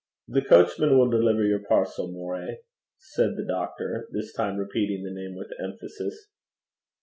'The 0.27 0.41
coachman 0.41 0.97
will 0.97 1.07
deliver 1.11 1.43
your 1.43 1.61
parcel, 1.69 2.11
Moray,' 2.11 2.61
said 2.97 3.35
the 3.37 3.45
doctor, 3.45 4.07
this 4.11 4.33
time 4.33 4.57
repeating 4.57 5.03
the 5.03 5.13
name 5.13 5.35
with 5.35 5.51
emphasis. 5.63 6.25